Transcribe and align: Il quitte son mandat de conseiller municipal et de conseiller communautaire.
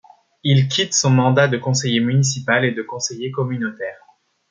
Il 0.41 0.67
quitte 0.67 0.95
son 0.95 1.11
mandat 1.11 1.47
de 1.47 1.59
conseiller 1.59 1.99
municipal 1.99 2.65
et 2.65 2.71
de 2.71 2.81
conseiller 2.81 3.29
communautaire. 3.29 4.01